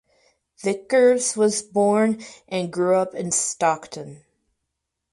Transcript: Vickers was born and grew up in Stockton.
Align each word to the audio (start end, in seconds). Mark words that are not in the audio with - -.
Vickers 0.63 1.37
was 1.37 1.61
born 1.61 2.19
and 2.47 2.73
grew 2.73 2.95
up 2.95 3.13
in 3.13 3.29
Stockton. 3.31 4.23